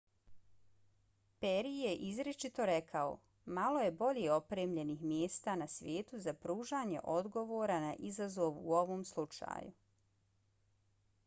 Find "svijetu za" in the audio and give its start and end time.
5.75-6.33